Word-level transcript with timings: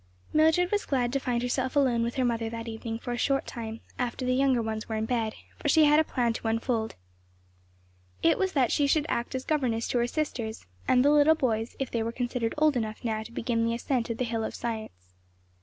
Mildred 0.33 0.71
was 0.71 0.83
glad 0.87 1.13
to 1.13 1.19
find 1.19 1.43
herself 1.43 1.75
alone 1.75 2.01
with 2.01 2.15
her 2.15 2.25
mother 2.25 2.49
that 2.49 2.67
evening 2.67 2.97
for 2.97 3.11
a 3.13 3.19
short 3.19 3.45
time, 3.45 3.81
after 3.99 4.25
the 4.25 4.33
younger 4.33 4.59
ones 4.63 4.89
were 4.89 4.95
in 4.95 5.05
bed; 5.05 5.35
for 5.59 5.69
she 5.69 5.83
had 5.83 5.99
a 5.99 6.03
plan 6.03 6.33
to 6.33 6.47
unfold. 6.47 6.95
It 8.23 8.39
was 8.39 8.53
that 8.53 8.71
she 8.71 8.87
should 8.87 9.05
act 9.09 9.35
as 9.35 9.45
governess 9.45 9.87
to 9.89 9.99
her 9.99 10.07
sisters, 10.07 10.65
and 10.87 11.05
the 11.05 11.11
little 11.11 11.35
boys, 11.35 11.75
if 11.77 11.91
they 11.91 12.01
were 12.01 12.11
considered 12.11 12.55
old 12.57 12.75
enough 12.75 13.03
now 13.05 13.21
to 13.21 13.31
begin 13.31 13.63
the 13.63 13.75
ascent 13.75 14.09
of 14.09 14.17
the 14.17 14.25
hill 14.25 14.43
of 14.43 14.55
science. 14.55 15.13